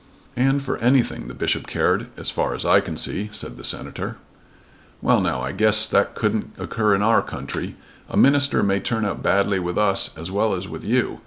"And 0.35 0.63
for 0.63 0.79
anything 0.79 1.27
the 1.27 1.35
bishop 1.35 1.67
cared 1.67 2.07
as 2.17 2.31
far 2.31 2.55
as 2.55 2.65
I 2.65 2.79
can 2.81 2.97
see," 2.97 3.29
said 3.31 3.55
the 3.57 3.63
Senator. 3.63 4.17
"Well 4.99 5.21
now, 5.21 5.41
I 5.43 5.51
guess, 5.51 5.85
that 5.85 6.15
couldn't 6.15 6.55
occur 6.57 6.95
in 6.95 7.03
our 7.03 7.21
country. 7.21 7.75
A 8.09 8.17
minister 8.17 8.63
may 8.63 8.79
turn 8.79 9.05
out 9.05 9.21
badly 9.21 9.59
with 9.59 9.77
us 9.77 10.09
as 10.17 10.31
well 10.31 10.55
as 10.55 10.67
with 10.67 10.83
you. 10.83 11.19